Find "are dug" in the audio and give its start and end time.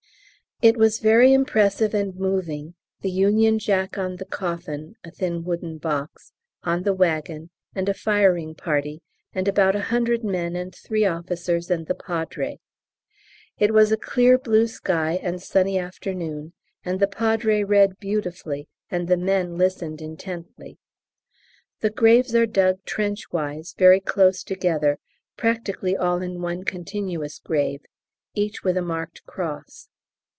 22.35-22.85